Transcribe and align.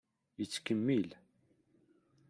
Yettkemmil. 0.39 1.09